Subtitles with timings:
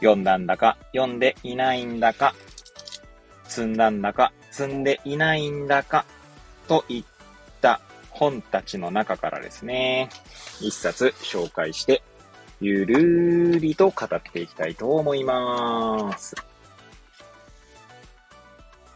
[0.00, 2.34] 読んだんだか、読んでいないんだか、
[3.44, 6.04] 積んだんだか、積んでいないんだか、
[6.68, 7.04] といっ
[7.60, 10.08] た本たちの中からですね、
[10.60, 12.02] 一冊紹介して、
[12.60, 16.34] ゆるーりと語っていきたいと思います。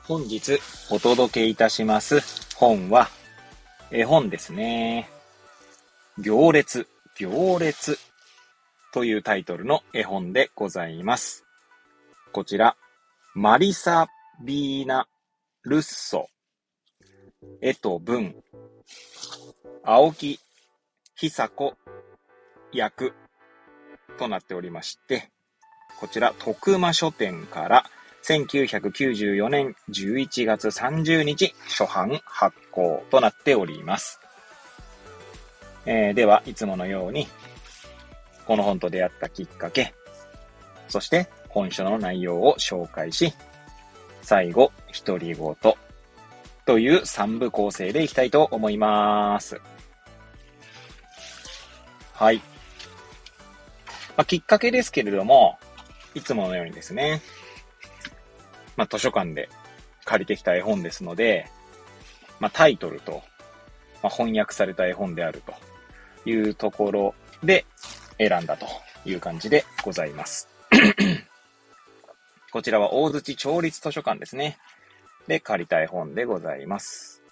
[0.05, 0.59] 本日
[0.91, 2.21] お届けいたします
[2.57, 3.09] 本は、
[3.91, 5.09] 絵本ですね。
[6.19, 7.99] 行列、行列
[8.93, 11.45] というタイトルの絵本でございます。
[12.33, 12.77] こちら、
[13.35, 14.09] マリサ・
[14.45, 15.09] ビーナ・
[15.63, 16.29] ルッソ、
[17.63, 18.35] 絵と文、
[19.83, 20.39] 青木
[21.17, 21.75] 久子
[22.73, 23.15] 役
[24.19, 25.31] となっておりまして、
[25.99, 27.85] こちら、徳間書店から
[28.25, 34.21] 1994年11月30日初版発行となっております。
[35.87, 37.27] えー、では、いつものように、
[38.53, 39.95] この本と出会ったきっかけ、
[40.87, 43.33] そして本書の内容を紹介し、
[44.21, 44.73] 最後、
[45.07, 45.57] 独り言
[46.67, 49.59] という3部構成でいきたいと思います。
[52.13, 52.37] はい。
[52.37, 52.43] ま
[54.19, 55.59] あ、きっかけですけれども、
[56.15, 57.23] いつものようにですね、
[58.77, 59.49] まあ、図書館で
[60.05, 61.47] 借りてきた絵本ですので、
[62.39, 63.23] まあ、タイトルと、
[64.03, 67.65] ま、翻訳された絵本であるというところで
[68.29, 68.67] 選んだと
[69.05, 70.49] いう感じでございます。
[72.53, 74.59] こちらは大槌町立図書館ですね。
[75.27, 77.23] で、借りた絵本でございます。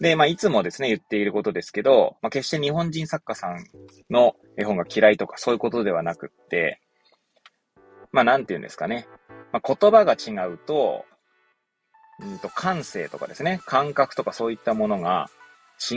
[0.00, 3.64] で、まあ、いつもですね、言っていることですけど、まあ、決して日本人作家さん
[4.10, 6.80] の絵本が嫌いとかそういうことではなくって、
[8.12, 9.08] まあ、なんて言うんですかね。
[9.52, 11.04] まあ、言葉が違うと、
[12.20, 15.30] うんと、感性とかですね、感覚とかそういったものが
[15.90, 15.96] 違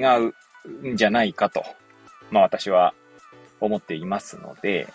[0.81, 1.63] うんじゃないかと、
[2.31, 2.93] まあ、私は
[3.61, 4.87] 思っていますので、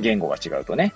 [0.00, 0.94] 言語が違うとね、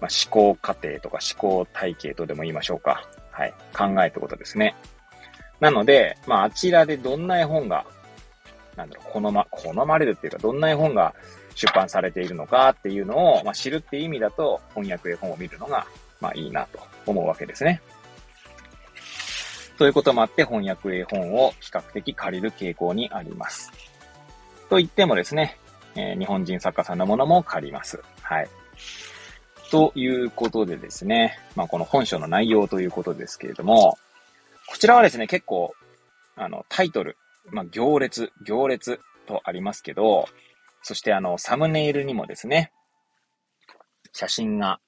[0.00, 3.08] まあ、思考過程とか思考体系とでも言いましょうか。
[3.30, 3.54] はい。
[3.72, 4.74] 考えってことですね。
[5.60, 7.86] なので、まあ、あちらでどんな絵本が、
[8.76, 11.14] なんだろう、好ま、好まれるっていうか、どんな絵本が
[11.54, 15.86] 出版されているのかっていうのを、まあ、知るっていう意味だと、翻訳絵本を見るのが、
[16.20, 17.82] まあ、いいなと思うわけですね。
[19.76, 23.70] ということもあって、翻訳絵本を比較的借りる傾向にあります。
[24.70, 25.58] と言ってもですね、
[25.96, 28.02] えー、日本人作家さんのものも借ります。
[28.22, 28.48] はい。
[29.70, 33.98] ということでですね、まあ、この本書の内容ということですけれども、
[34.68, 35.74] こちらはですね、結構、
[36.36, 37.16] あの、タイトル、
[37.50, 40.28] まあ、行列、行列とありますけど、
[40.82, 42.72] そしてあの、サムネイルにもですね、
[44.12, 44.80] 写真が、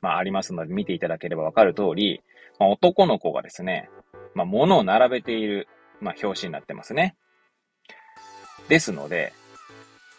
[0.00, 2.22] まあ、ありますので見ていただければわかる通り、
[2.58, 3.90] まあ、男の子がですね、
[4.34, 5.68] まあ、物を並べている、
[6.00, 7.16] まあ、表紙になってますね。
[8.68, 9.32] ですので、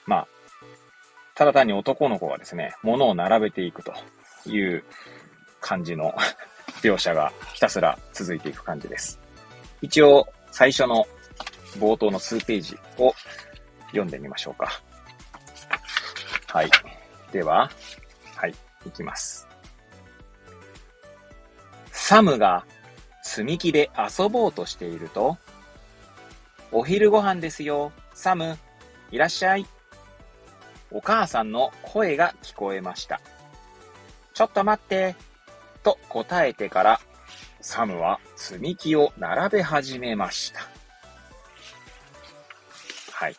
[0.09, 0.27] まあ、
[1.35, 3.93] ただ単に男の子がですね、物を並べていくと
[4.47, 4.83] いう
[5.61, 6.15] 感じの
[6.81, 9.19] 描写がひたすら続いていく感じです。
[9.83, 11.05] 一応、最初の
[11.77, 13.13] 冒頭の数ページを
[13.89, 14.81] 読んでみましょうか。
[16.47, 16.71] はい。
[17.31, 17.69] では、
[18.35, 18.55] はい、
[18.87, 19.47] いきます。
[21.91, 22.65] サムが
[23.21, 25.37] 積み木で遊ぼうとしていると、
[26.71, 28.57] お昼ご飯ですよ、サム、
[29.11, 29.67] いらっしゃい。
[30.91, 33.21] お母さんの声が聞こえました。
[34.33, 35.15] ちょっと待って、
[35.83, 36.99] と答えてから、
[37.61, 40.61] サムは積み木を並べ始めました。
[43.11, 43.35] はい。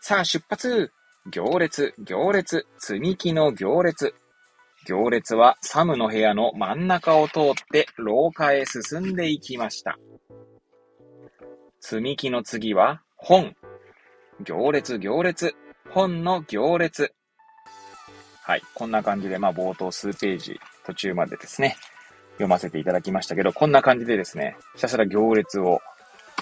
[0.00, 0.92] さあ出発
[1.30, 4.14] 行列、行列、積み木の行列。
[4.84, 9.96] 行列はサムの部屋の真ん中を通って廊下へ進んでいきました。
[11.80, 13.54] 積み木の次は本。
[14.44, 15.54] 行列、行列、
[15.90, 17.12] 本の行列。
[18.42, 18.62] はい。
[18.74, 21.76] こんな感じで、まあ、冒頭数ページ、途中までですね、
[22.32, 25.80] 読ませていただきましたけど、こんな感じでですね、ひたすら行列を、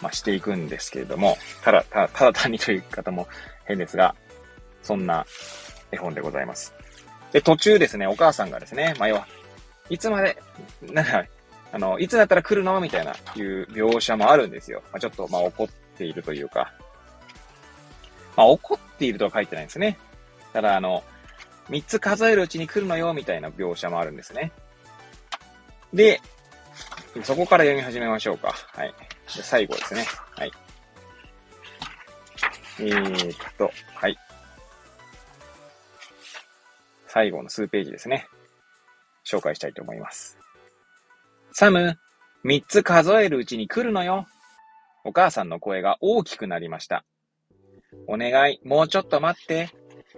[0.02, 3.28] まあ、していくんですけれども、ただ、ただ、ただ単にという方も
[3.66, 4.14] 変ですが、
[4.82, 5.26] そんな
[5.92, 6.72] 絵本でございます。
[7.32, 9.26] で、途中ですね、お母さんがですね、まあ、要は、
[9.90, 10.38] いつまで、
[10.82, 11.24] なんか、
[11.72, 12.80] あの、いつだったら来るの？
[12.80, 14.82] みたいな、いう描写もあるんですよ。
[14.90, 16.72] まあ、ちょっと、まあ、怒っているというか、
[18.36, 19.98] まあ、怒っているとは書いてないんですね。
[20.52, 21.04] ただ、あの、
[21.68, 24.52] 3つ数えるうちに来るのよ、みたいな描写もあるんですね。
[25.92, 26.20] で、
[27.22, 28.54] そこから読み始めましょうか。
[28.72, 28.94] はい。
[29.36, 30.04] で最後ですね。
[30.36, 30.52] はい。
[32.80, 34.16] えー、っと、はい。
[37.06, 38.26] 最後の数ページですね。
[39.24, 40.38] 紹介したいと思います。
[41.52, 41.98] サム、
[42.42, 44.26] 三つ数えるうちに来るのよ。
[45.04, 47.04] お母さんの声が大きくなりました。
[48.06, 49.70] お願い、もうちょっと待って。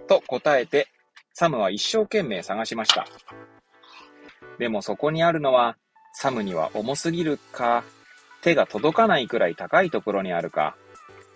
[0.07, 0.87] と答えて、
[1.33, 3.05] サムは一生懸命探しました。
[4.59, 5.77] でもそこにあるのは、
[6.13, 7.83] サムには重すぎるか、
[8.41, 10.75] 手が届かないくらい高いところにあるか、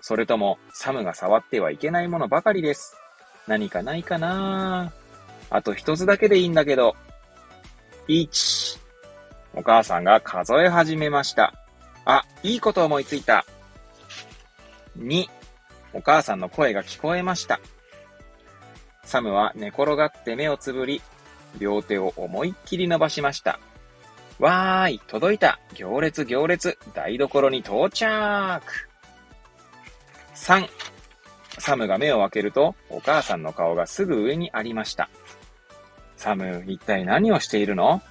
[0.01, 2.95] それともサムが触ってはいけないものばかりです。
[3.47, 4.91] 何かないかな
[5.49, 6.95] あと一つだけでいいんだけど。
[8.07, 8.79] 1。
[9.53, 11.53] お母さんが数え始めました。
[12.05, 13.45] あ、いいこと思いついた。
[14.97, 15.36] 2。
[15.93, 17.59] お母さんの声が聞こえました。
[19.03, 21.01] サムは寝転がって目をつぶり、
[21.59, 23.59] 両手を思いっきり伸ばしました。
[24.39, 25.59] わーい、届いた。
[25.73, 26.77] 行列行列。
[26.93, 28.61] 台所に到着。
[30.35, 30.67] 3。
[31.59, 35.09] サムが目を開けると、お母さんの顔がすぐ上にありました。
[36.15, 38.01] サム、一体何をしているの？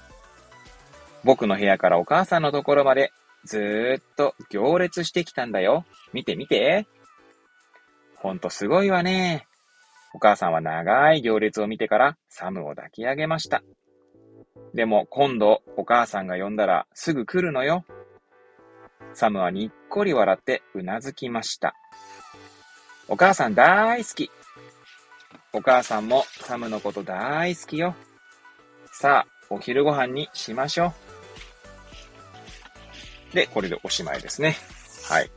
[1.23, 3.13] 僕の部屋からお母さんのところまで
[3.45, 5.85] ずーっと行列してきたんだよ。
[6.11, 6.87] 見て見て。
[8.19, 9.47] ほんとすごいわね。
[10.13, 13.61] お母さんは長い行列を見てからサムを抱き上げました。
[14.73, 17.85] でも今度お母さんが呼んだらすぐ来るのよ。
[19.13, 21.73] サムはにっこり笑ってうなずきました。
[23.07, 24.31] お母さん大好き。
[25.53, 27.95] お母さんもサムのこと大好きよ。
[28.91, 30.93] さあ、お昼ご飯にしましょ
[33.31, 33.35] う。
[33.35, 34.55] で、これでおしまいですね。
[35.07, 35.31] はい。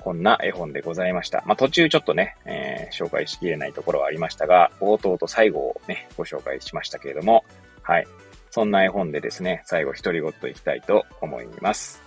[0.00, 1.42] こんな絵本でございました。
[1.46, 7.44] まあ、途中ちょっとね、えー、紹介しきれないところはありましたが、冒頭と最後をね、ご紹介しましたけれども、
[7.82, 8.06] はい。
[8.50, 12.02] そんな絵本でですね、最後独り言いきたいと思います。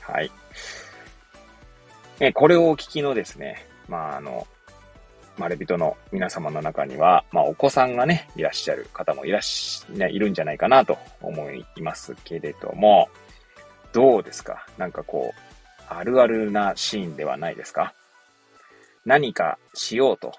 [0.00, 0.30] はい。
[2.20, 4.46] えこれをお聞きのですね、まあ、あの、
[5.36, 13.08] まれびとの皆様の中には、まあ、お子さんがね、いらっしゃる方もいらっし、ね、いるんじゃないかなと思いますけれども、
[13.92, 14.66] どうですか？
[14.78, 15.40] なんかこう、
[15.90, 17.94] あるあるなシーンではないですか？
[19.04, 20.32] 何かしようと。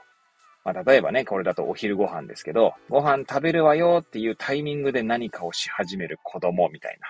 [0.65, 7.07] まあ、例えばね、これだとお昼ご飯ですけど、ご飯食べるわよっていうタイミングで何かをし始める子供みたいな。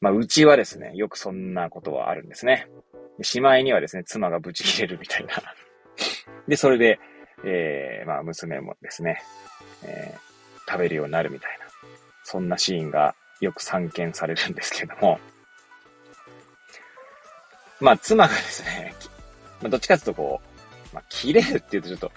[0.00, 2.68] まあ、うちはですね、よくそんなことはあるんですね。
[3.22, 5.32] しまいにはですね、妻がブチ切れるみたいな。
[6.46, 7.00] で、それで、
[7.44, 9.20] えー、まあ、娘もですね、
[9.82, 11.66] えー、食べるようになるみたいな。
[12.22, 15.18] そんなシーンがよく散見されるんですけども、
[17.80, 18.94] まあ、妻がですね、
[19.62, 20.40] まあ、どっちかというとこ
[20.92, 22.12] う、まあ、切れるって言うとちょっと、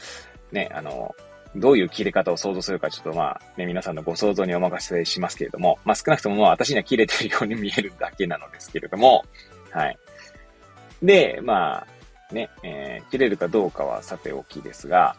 [0.52, 1.16] ね、あの、
[1.56, 9.26] どういう切れ方を想像するか、ちょっとまあ、ね、皆さんのご想像にお任せしますけれども、まあ、少なくともまあ、私には切れてるように見えるだけなのですけれども、
[9.72, 9.98] はい。
[11.04, 11.86] で、ま
[12.30, 15.16] あ、ね、えー、切れるかどうかはさておきですが、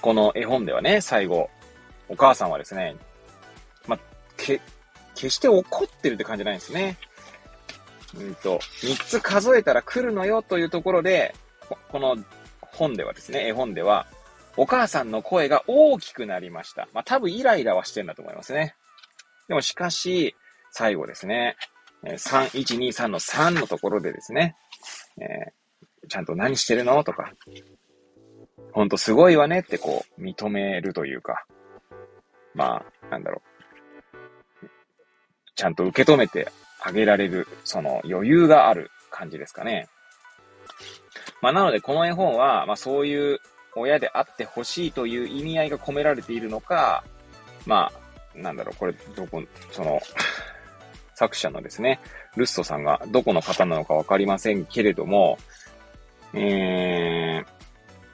[0.00, 1.50] この絵本ではね、最後、
[2.08, 2.96] お母さんはですね、
[3.86, 3.98] まあ、
[4.36, 4.60] け、
[5.14, 6.96] 決して怒ってるって感じじゃないんですね。
[8.16, 11.34] うんと、3つ数えたら来るのよというところで、
[11.90, 12.16] この
[12.62, 14.06] 本ではですね、絵本では、
[14.56, 16.88] お母さんの声が大きくなりました。
[16.92, 18.74] まあ、多分イライラはしてんだと思いますね。
[19.46, 20.34] でもしかし、
[20.72, 21.56] 最後ですね、
[22.02, 24.56] 3、1、2、3の3のところでですね、
[25.20, 27.02] えー、ちゃんと何してるの？
[27.04, 27.32] とか、
[28.72, 31.44] ほんとすごいわねってこう、認めるというか、
[32.54, 34.68] まあ、なんだろう。
[35.54, 39.88] ちゃんと受け止めてあげられる、その余裕がある感じですかね。
[41.40, 43.40] まあ、なのでこの絵本は、まあ、そういう
[43.76, 47.04] 親であってほしいという意味合いが込められているのか、
[47.66, 47.90] ま
[48.34, 50.00] あ、なんだろう、これ、どこ、その
[51.14, 52.00] 作者のですね、
[52.36, 55.38] ルッソさんがどこの方なのかわかりませんけれども、
[56.32, 57.42] え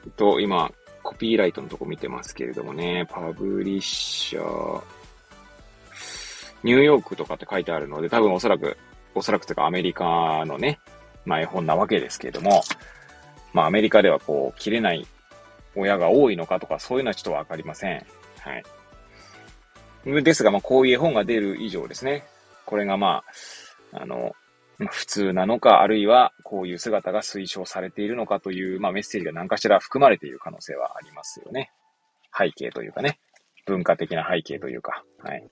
[0.05, 0.71] ー、と、今、
[1.03, 4.81] コピーライトのとこ見てますけれどもね、パブリッシャー、
[6.65, 8.75] ニューヨークとかって書いてあるので、多分おそらく、
[9.13, 10.79] おそらくというかアメリカのね、
[11.23, 12.63] まあ絵本なわけですけれども、
[13.53, 15.05] まあアメリカではこう、切れない
[15.75, 18.03] 親が多いのかとか、そういうのはちょっとわかりません。
[18.39, 18.57] は
[20.07, 20.23] い。
[20.23, 22.25] ですが、まあこういう絵本が出る以上ですね、
[22.65, 23.21] これがま
[23.93, 24.33] あ、あの、
[24.89, 31.71] 普通なのか、あるいはこういう姿が推奨されているのかという、まあメッセージが何かしら含まれている可能性はありますよね。
[32.35, 33.19] 背景というかね。
[33.67, 35.03] 文化的な背景というか。
[35.19, 35.47] はい。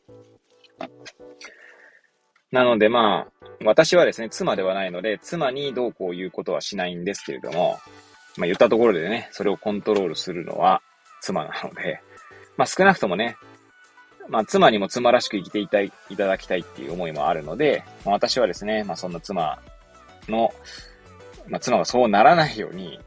[2.51, 7.79] なのでまあ、私はですね、妻ではないので、妻にどうこう言うことはしないんですけれども、
[8.37, 10.81] まあ言ったところでね、それをコントロールするのは
[11.21, 12.01] 妻なので、
[12.57, 13.37] まあ少なくともね、
[14.29, 19.59] まあ妻にも妻らしく生きていたい、いただきたいっていう思いもあるので、まあ、私はですね、まあそんな妻
[20.27, 20.53] の、
[21.47, 22.99] まあ妻がそうならないように、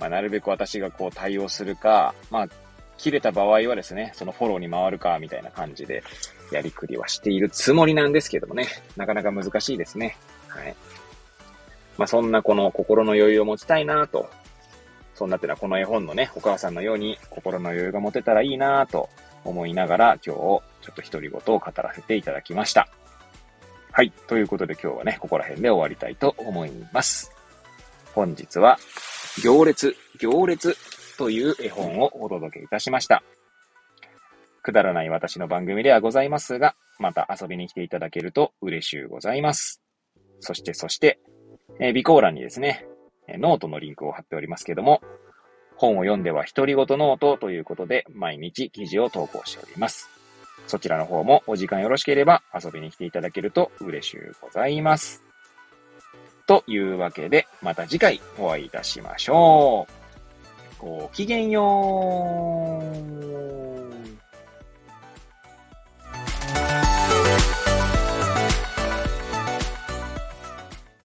[0.00, 2.48] まあなるべく私がこう対応するか、まあ
[2.96, 6.02] 切れた場合はですね、そのフォローに回るか、みたいな感じで、
[6.50, 10.16] やりくりはしているつもりなんですけどもね、なかなか難しいですね。
[10.48, 10.74] はい。
[11.96, 14.30] まあ、そんなこの心の余裕を持ちたいなと。
[15.14, 19.08] そんなってのはこの絵本のね、お母さんのように心の余裕が持てたらいいなと
[19.44, 20.62] 思いながら今日ちょ
[20.92, 22.88] っと独り言を語らせていただきました。
[23.90, 24.12] はい。
[24.28, 27.32] ということで今日はね、ここら辺で終わりたいと思います。
[28.14, 28.78] 本日は、
[29.42, 30.76] 行列、行列
[31.18, 33.22] という絵本をお届けいたしました。
[34.62, 39.82] くだらない私の番組ではございますが、また遊びに来ていただけると嬉しゅうございます。
[40.40, 41.18] そして、そして、
[41.80, 42.86] えー、備考欄にですね、
[43.28, 45.00] ノートのリンクを貼っておりますけども、
[45.76, 50.10] 本を読んでは独り言ノートということで、毎日記事を投稿しております。
[50.66, 55.24] そちらの方もお時間よろしければ遊びに来ていただけると嬉しゅうございます。
[56.46, 59.86] というわけで、また次回お会いいたしましょ
[60.80, 60.84] う。
[60.84, 62.82] ごきげんよ
[63.64, 63.67] う。